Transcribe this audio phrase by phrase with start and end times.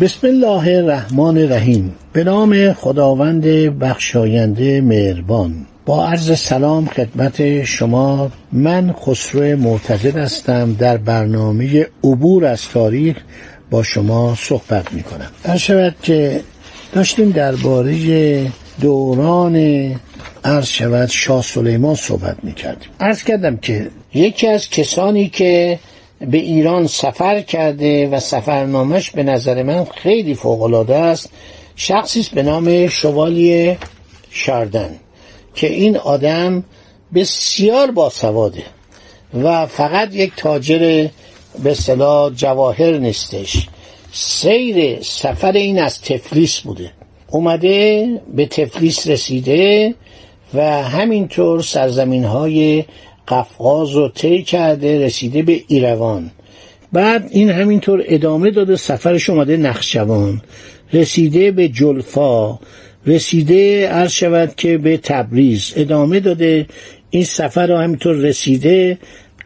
[0.00, 1.94] بسم الله الرحمن الرحیم.
[2.12, 3.44] به نام خداوند
[3.78, 5.66] بخشاینده مهربان.
[5.86, 13.16] با عرض سلام خدمت شما من خسرو معتزد هستم در برنامه عبور از تاریخ
[13.70, 16.40] با شما صحبت می کنم در شود که
[16.92, 18.46] داشتیم درباره
[18.80, 19.56] دوران
[20.44, 25.78] عرض شود شاه سلیمان صحبت می کردیم عرض کردم که یکی از کسانی که
[26.20, 31.30] به ایران سفر کرده و سفرنامش به نظر من خیلی فوقالعاده است.
[31.76, 33.76] شخصی است به نام شوالی
[34.30, 34.96] شاردن
[35.54, 36.64] که این آدم
[37.14, 38.62] بسیار باسواده
[39.42, 41.08] و فقط یک تاجر
[41.62, 43.68] به صلاح جواهر نیستش.
[44.12, 46.90] سیر سفر این از تفلیس بوده.
[47.30, 49.94] اومده به تفلیس رسیده
[50.54, 52.84] و همینطور سرزمین های
[53.30, 56.30] قفقاز رو طی کرده رسیده به ایروان.
[56.92, 60.42] بعد این همینطور ادامه داده سفرش اومده نخشوان.
[60.92, 62.58] رسیده به جلفا
[63.06, 65.72] رسیده عرض شود که به تبریز.
[65.76, 66.66] ادامه داده
[67.10, 68.98] این سفر رو همینطور رسیده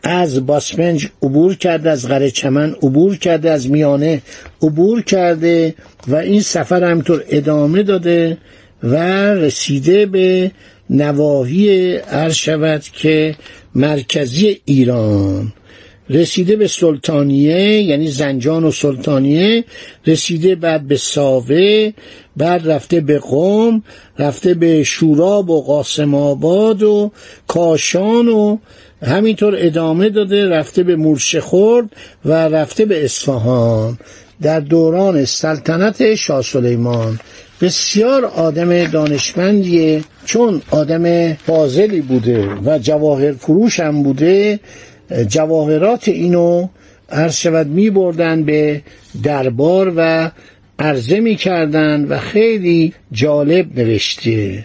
[0.02, 4.22] از باسمنج عبور کرده از غره چمن عبور کرده از میانه
[4.62, 5.74] عبور کرده
[6.08, 8.38] و این سفر همینطور ادامه داده
[8.82, 8.96] و
[9.34, 10.50] رسیده به
[10.90, 13.34] نواحی عرض شود که
[13.74, 15.52] مرکزی ایران.
[16.10, 19.64] رسیده به سلطانیه یعنی زنجان و سلطانیه.
[20.06, 21.92] رسیده بعد به ساوه
[22.36, 23.82] بعد رفته به قوم
[24.18, 27.12] رفته به شوراب و قاسم آباد و
[27.46, 28.58] کاشان و
[29.02, 33.98] همینطور ادامه داده رفته به مورشخورد و رفته به اصفهان.
[34.42, 37.20] در دوران سلطنت شاه سلیمان.
[37.60, 44.60] بسیار آدم دانشمندیه چون آدم فاضلی بوده و جواهر فروش هم بوده
[45.28, 46.68] جواهرات اینو
[47.10, 48.82] عرض شود می بردن به
[49.22, 50.30] دربار و
[50.78, 54.64] عرضه می کردن و خیلی جالب نوشته.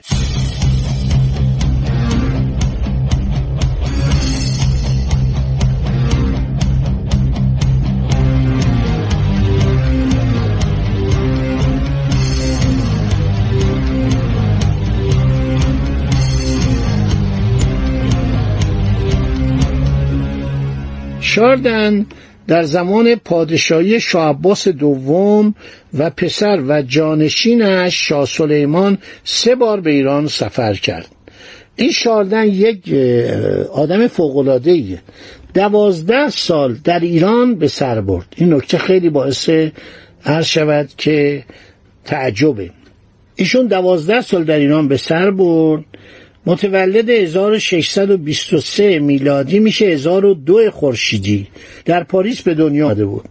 [21.40, 22.06] شاردن
[22.48, 25.56] در زمان پادشاهی شاه عباس دوم
[25.98, 31.08] و پسر و جانشینش شاه سلیمان سه بار به ایران سفر کرد.
[31.76, 32.94] این شاردن یک
[33.72, 35.02] آدم فوقلاده ایه
[35.54, 38.26] دوازده سال در ایران به سر برد.
[38.38, 39.50] این نکته خیلی باعث
[40.26, 41.44] عرض شود که
[42.06, 42.70] تعجبه.
[43.36, 45.86] ایشون دوازده سال در ایران به سر برد.
[46.50, 51.48] متولد 1623 میلادی میشه 1002 خورشیدی.
[51.86, 53.26] در پاریس به دنیا آمده بود.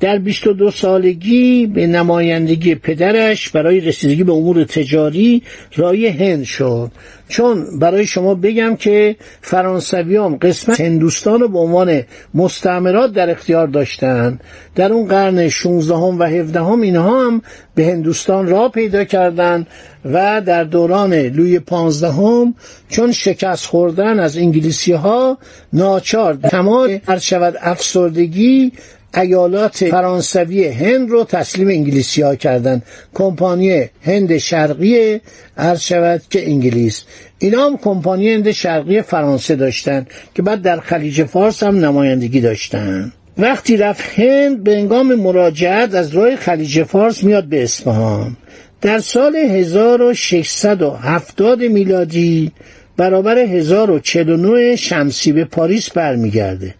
[0.00, 5.42] در 22 سالگی به نمایندگی پدرش برای رسیدگی به امور تجاری
[5.76, 6.90] رای هند شد.
[7.28, 12.02] چون برای شما بگم که فرانسویان قسمت هندوستان رو به عنوان
[12.34, 14.40] مستعمرات در اختیار داشتند
[14.74, 17.42] در اون قرن 16 و 17 هم اینها هم
[17.74, 19.66] به هندوستان را پیدا کردند
[20.04, 22.54] و در دوران لوی پانزدهم
[22.88, 25.38] چون شکست خوردن از انگلیسی ها
[25.72, 28.72] ناچار تمام هر شود افسردگی
[29.16, 32.82] ایالات فرانسوی هند رو تسلیم انگلیسی ها کردن.
[33.14, 35.20] کمپانی هند شرقی
[35.56, 37.02] عرض شود که انگلیس.
[37.38, 43.12] اینا هم کمپانی هند شرقی فرانسه داشتن که بعد در خلیج فارس هم نمایندگی داشتن.
[43.38, 48.36] وقتی رفت هند به انگام مراجعت از راه خلیج فارس میاد به اصفهان.
[48.80, 52.52] در سال 1670 میلادی
[52.98, 56.74] برابر 1049 شمسی به پاریس برمیگرده.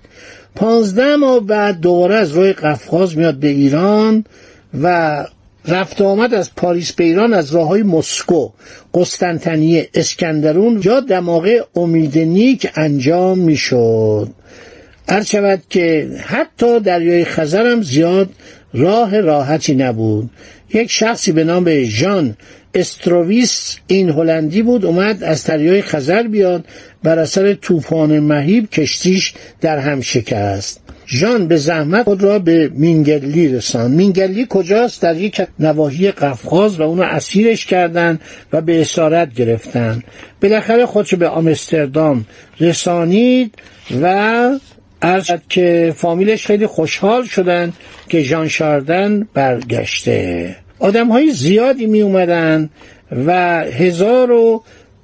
[0.54, 4.24] پانزده ماه بعد دوباره از روی قفقاز میاد به ایران
[4.82, 5.26] و
[5.68, 8.48] رفت آمد از پاریس به ایران از راه های مسکو
[8.94, 14.28] قسطنطنیه اسکندرون یا دماغه امید نیک انجام می‌شد.
[15.08, 18.28] هر شود که حتی دریای خزر هم زیاد
[18.74, 20.30] راه راحتی نبود.
[20.74, 22.36] یک شخصی به نام ژان
[22.74, 26.64] استروویس این هلندی بود اومد از دریای خزر بیاد
[27.02, 30.80] بر اثر طوفان مهیب کشتیش در هم شکست
[31.10, 33.96] ژان به زحمت خود را به مینگلی رساند.
[33.96, 38.20] مینگلی کجاست؟ در یک نواحی قفقاز و اونو اسیرش کردند
[38.52, 40.02] و به اسارت گرفتن.
[40.42, 42.26] بالاخره خودش به آمستردام
[42.60, 43.54] رسانید
[44.02, 44.50] و
[45.00, 47.72] از که فامیلش خیلی خوشحال شدن
[48.08, 50.56] که ژان شاردن برگشته.
[50.78, 52.70] آدم های زیادی می اومدن
[53.26, 54.62] و هزار و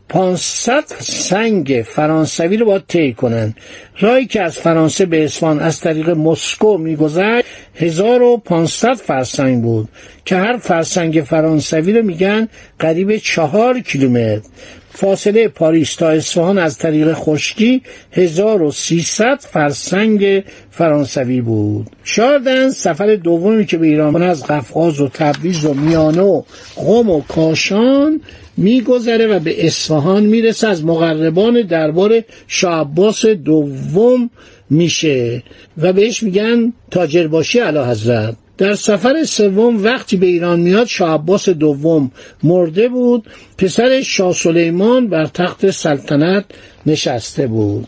[0.08, 3.54] پانصد سنگ فرانسوی رو باید طی کنن.
[4.00, 9.88] راهی که از فرانسه به اصفهان از طریق مسکو میگذشت 1500 فرسنگ بود
[10.24, 12.48] که هر فرسنگ فرانسوی رو میگن
[12.78, 14.48] قریب چهار کیلومتر.
[14.94, 17.82] فاصله پاریس تا اصفهان از طریق خشکی
[18.12, 21.86] 1300 فرسنگ فرانسوی بود.
[22.04, 26.42] شاردن سفر دومی که به ایران از قفقاز و تبریز و میانه و
[26.76, 28.20] قم و کاشان
[28.56, 30.68] میگذره و به اصفهان می‌رسه.
[30.68, 34.30] از مقربان دربار شعباس دوم
[34.70, 35.42] میشه
[35.78, 41.48] و بهش میگن تاجرباشی علا حضرت در سفر سوم وقتی به ایران میاد شاه عباس
[41.48, 42.10] دوم
[42.42, 43.26] مرده بود.
[43.58, 46.44] پسر شاه سلیمان بر تخت سلطنت
[46.86, 47.86] نشسته بود.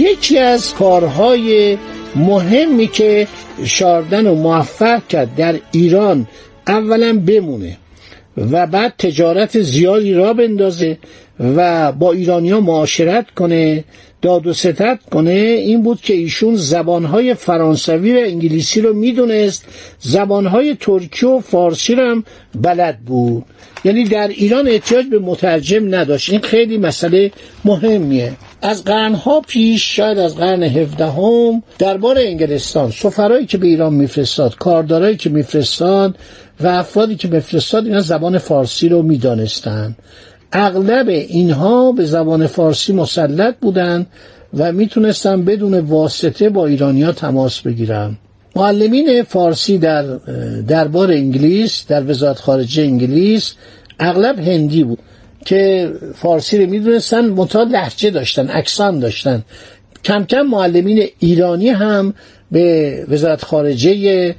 [0.00, 1.78] یکی از کارهای
[2.16, 3.28] مهمی که
[3.64, 6.26] شاردن و موفق کرد در ایران
[6.66, 7.76] اولا بمونه
[8.36, 10.98] و بعد تجارت زیادی را بندازه
[11.40, 13.84] و با ایرانیا معاشرت کنه
[14.22, 19.64] داد و ستت کنه این بود که ایشون زبانهای فرانسوی و انگلیسی رو می‌دونست
[19.98, 22.24] زبانهای ترکی و فارسی رو هم
[22.62, 23.44] بلد بود.
[23.84, 26.30] یعنی در ایران احتیاج به مترجم نداشت.
[26.30, 27.30] این خیلی مسئله
[27.64, 28.32] مهمیه.
[28.62, 35.16] از قرنها پیش شاید از قرن هفدهم دربار انگلستان سفرایی که به ایران میفرستاد کاردارایی
[35.16, 36.18] که میفرستاد
[36.60, 39.96] و افرادی که میفرستاد اینا زبان فارسی رو می‌دانستند.
[40.52, 44.06] اغلب اینها به زبان فارسی مسلط بودند
[44.54, 48.16] و می‌تونستن بدون واسطه با ایرانیا تماس بگیرن
[48.56, 50.02] معلمین فارسی در
[50.68, 53.54] دربار انگلیس در وزارت خارجه انگلیس
[53.98, 54.98] اغلب هندی بود.
[55.44, 59.44] که فارسی رو می‌دونستن منتها لحجه داشتن اکسان داشتن.
[60.04, 62.14] کم کم معلمین ایرانی هم
[62.50, 64.34] به وزارت خارجه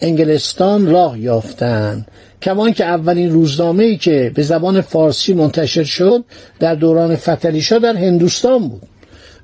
[0.00, 2.06] انگلستان راه یافتند
[2.42, 6.24] کمان که اولین روزنامه ای که به زبان فارسی منتشر شد
[6.58, 8.82] در دوران فتلیشا در هندوستان بود.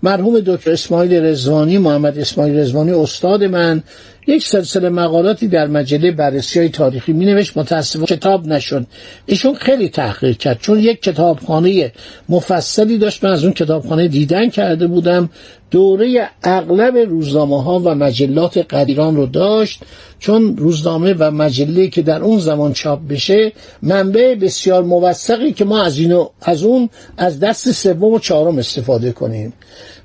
[0.03, 3.82] مرحوم دکتر اسماعیل رزوانی محمد اسماعیل رزوانی استاد من
[4.26, 8.86] یک سلسله مقالاتی در مجله بررسی های تاریخی می نوشت متاسفانه کتاب نشد.
[9.26, 11.92] ایشون خیلی تحقیق کرد چون یک کتابخانه
[12.28, 13.24] مفصلی داشت.
[13.24, 15.30] من از اون کتابخانه دیدن کرده بودم.
[15.70, 19.80] دوره اغلب روزنامه ها و مجلات قدیران رو داشت.
[20.19, 23.52] چون روزنامه و مجله که در اون زمان چاپ بشه
[23.82, 29.12] منبع بسیار موثقی که ما از اینو از اون از دست سوم و چهارم استفاده
[29.12, 29.52] کنیم.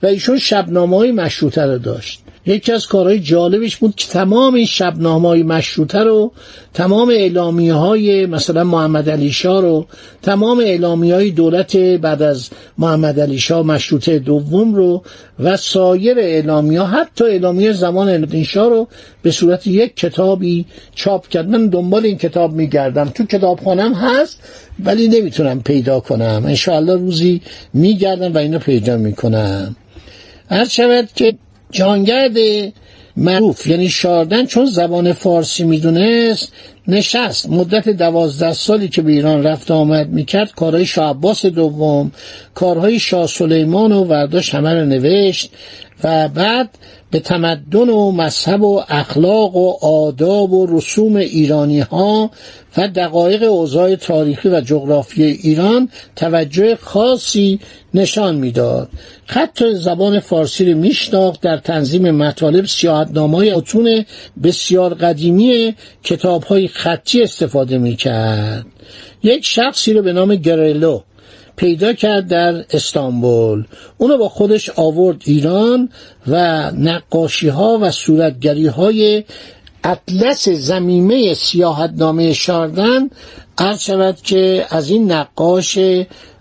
[0.03, 2.21] و ایشون شبنامه های مشروطه رو داشت.
[2.47, 6.31] یکی از کارهای جالبش بود که تمام این شبنامه های مشروطه رو
[6.73, 9.85] تمام اعلامیه های مثلا محمد علی شاه رو
[10.21, 15.03] تمام اعلامیه های دولت بعد از محمد علی شاه مشروطه دوم رو
[15.39, 18.87] و سایر اعلامیه حتی اعلامیه زمان الدین شاه رو
[19.21, 21.49] به صورت یک کتابی چاپ کرد.
[21.49, 23.09] من دنبال این کتاب میگردم.
[23.09, 24.39] تو کتابخانم هست
[24.83, 26.43] ولی نمی‌تونم پیدا کنم.
[26.45, 27.41] انشاءالله روزی
[27.73, 29.75] میگردم و اینو پیدا می‌کنم.
[30.49, 31.37] هر شود که
[31.71, 32.37] جانگرد
[33.17, 36.51] معروف یعنی شاردن چون زبان فارسی می‌دونست
[36.87, 37.49] نشست.
[37.49, 42.11] مدت دوازده سالی که به ایران رفت آمد می‌کرد کارهای شاه عباس دوم
[42.53, 45.51] کارهای شاه سلیمان و ورداش همه رو نوشت.
[46.03, 46.69] و بعد
[47.11, 52.31] به تمدن و مذهب و اخلاق و آداب و رسوم ایرانی ها
[52.77, 57.59] و دقایق اوضاع تاریخی و جغرافی ایران توجه خاصی
[57.93, 58.89] نشان می‌داد.
[59.25, 64.05] خط زبان فارسی رو میشناخت در تنظیم مطالب سیاحتنامه‌های اتون
[64.43, 68.65] بسیار قدیمی کتابهای خطی استفاده می‌کرد.
[69.23, 71.01] یک شخصی رو به نام گرلو
[71.57, 73.63] پیدا کرد در استانبول.
[73.97, 75.89] اونو با خودش آورد ایران
[76.27, 76.35] و
[76.71, 79.23] نقاشی ها و صورتگری های
[79.83, 83.09] اطلس زمیمه سیاحتنامه شاردن
[83.57, 85.79] عرض شود که از این نقاش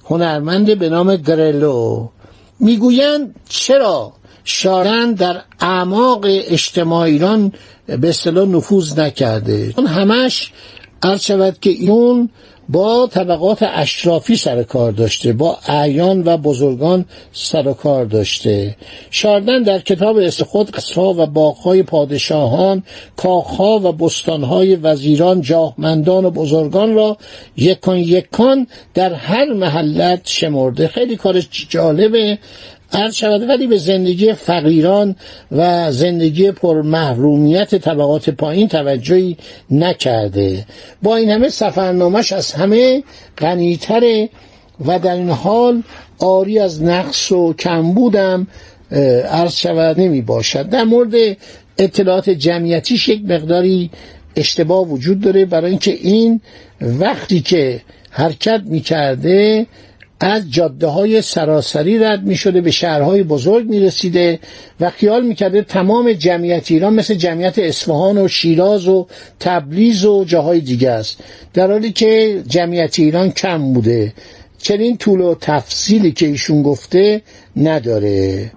[0.04, 2.08] هنرمند به نام گرلو.
[2.60, 4.12] می‌گویند چرا
[4.44, 7.52] شاردن در اعماق اجتماع ایران
[7.86, 10.52] به اصطلاح نفوذ نکرده؟ اون همش
[11.02, 12.30] عرض شود که اون
[12.68, 18.76] با طبقات اشرافی سر کار داشته با اعیان و بزرگان سر کار داشته.
[19.10, 22.82] شاردن در کتاب خود قصرها و باغهای پادشاهان
[23.16, 27.16] کاخها و بستانهای وزیران جاهمندان و بزرگان را
[27.56, 30.88] یکان یکان در هر محلت شمرده.
[30.88, 32.38] خیلی کار جالبه.
[32.92, 35.16] عرض شود ولی به زندگی فقیران
[35.52, 39.36] و زندگی پر محرومیت طبقات پایین توجهی
[39.70, 40.66] نکرده.
[41.02, 43.02] با این همه سفرنامش از همه
[43.38, 44.28] غنیتره
[44.86, 45.82] و در این حال
[46.18, 48.46] آری از نقص و کمبودم
[49.30, 51.36] عرض شود نمی باشد در مورد
[51.78, 53.90] اطلاعات جمعیتیش یک مقداری
[54.36, 55.44] اشتباه وجود داره.
[55.44, 56.40] برای اینکه این
[56.80, 59.66] وقتی که حرکت می کرده
[60.20, 64.38] از جاده های سراسری رد می شده به شهرهای بزرگ می رسیده
[64.80, 69.06] و خیال می کرده تمام جمعیت ایران مثل جمعیت اصفهان و شیراز و
[69.40, 71.20] تبلیز و جاهای دیگه است.
[71.54, 74.12] در حالی که جمعیت ایران کم بوده.
[74.58, 77.22] چنین طول و تفصیلی که ایشون گفته
[77.56, 78.50] نداره.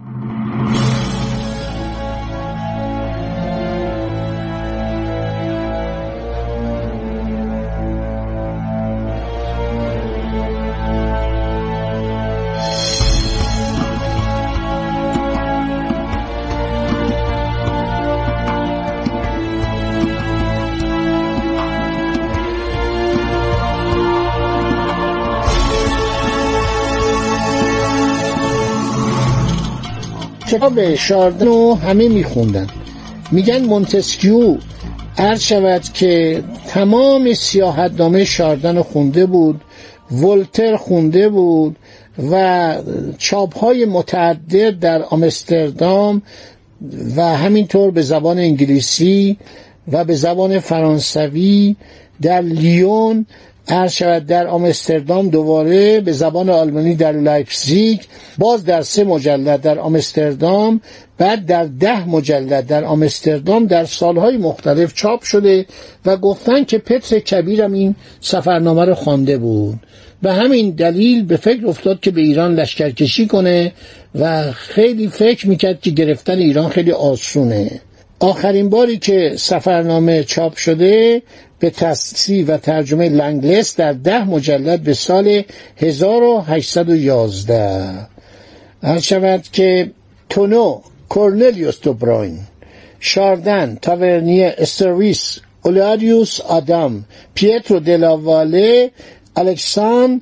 [30.52, 32.68] کتاب شاردن رو همه میخوندن.
[33.32, 34.58] میگن مونتسکیو
[35.18, 39.62] عرض شود که تمام سیاحتنامه شاردن رو خونده بود
[40.12, 41.76] ولتر خونده بود
[42.32, 42.76] و
[43.18, 46.22] چاپ های متعدد در آمستردام
[47.16, 49.38] و همینطور به زبان انگلیسی
[49.92, 51.76] و به زبان فرانسوی
[52.22, 53.26] در لیون
[53.70, 58.00] عرض شود در آمستردام دوباره به زبان آلمانی در لایپزیگ
[58.38, 60.82] باز در سه مجلد در آمستردام
[61.18, 65.66] بعد در ده مجلد در آمستردام در سالهای مختلف چاپ شده
[66.06, 69.80] و گفتن که پتر کبیرم این سفرنامه رو خوانده بود.
[70.22, 73.72] به همین دلیل به فکر افتاد که به ایران لشکرکشی کنه
[74.16, 77.82] و خیلی فکر می‌کرد که گرفتن ایران خیلی آسونه.
[78.20, 81.22] آخرین باری که سفرنامه چاپ شده
[81.60, 85.44] به تصحیح و ترجمه لنگلس در ده مجلد به سال
[85.78, 88.08] 1811
[88.84, 89.92] هر شود که
[90.30, 92.40] تونو کورنلیوس دوبراین
[93.00, 98.92] شاردن تاورنیه استرویس اولاریوس آدام پیترو دلاواله
[99.36, 100.22] الکسان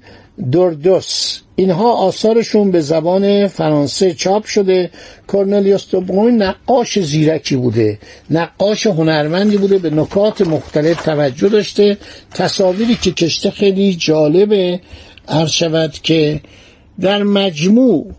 [0.52, 1.40] دوردوس.
[1.56, 4.92] اینها آثارشون به زبان فرانسه چاپ شده.
[5.28, 8.00] کورنلیوس دوبروین نقاش زیرکی بوده.
[8.30, 9.78] نقاش هنرمندی بوده.
[9.78, 11.98] به نکات مختلف توجه داشته.
[12.34, 14.80] تصاویری که کشته خیلی جالبه.
[15.28, 16.42] عرض شود که
[17.00, 18.12] در مجموع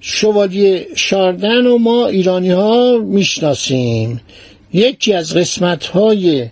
[0.00, 4.20] شوالیه شاردن و ما ایرانی ها می‌شناسیم.
[4.72, 6.48] یکی از قسمت های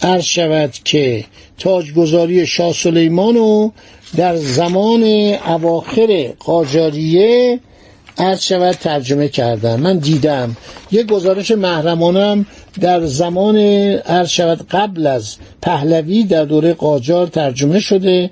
[0.00, 1.24] عرض شود که
[1.58, 3.70] تاجگذاری شاه سلیمان و
[4.16, 5.02] در زمان
[5.46, 7.60] اواخر قاجاریه
[8.18, 10.56] عرض شود ترجمه کردم من دیدم.
[10.92, 12.46] یک گزارش محرمانم
[12.80, 13.56] در زمان
[13.96, 18.30] عرض شود قبل از پهلوی در دوره قاجار ترجمه شده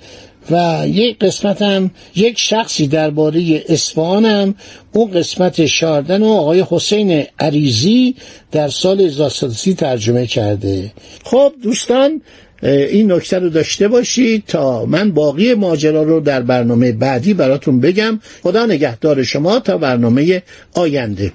[0.50, 4.55] و یک قسمت هم یک شخصی درباره اصفهان
[4.93, 8.14] اون قسمت شاردن و آقای حسین عریزی
[8.53, 10.93] در سال 1330 ترجمه کرده.
[11.25, 12.23] خب دوستان
[12.64, 18.21] این نکته رو داشته باشید تا من باقی ماجرا رو در برنامه بعدی براتون بگم.
[18.42, 20.42] خدا نگهدار شما تا برنامه
[20.75, 21.33] آینده.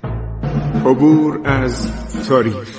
[0.86, 1.88] عبور از
[2.28, 2.79] تاریخ.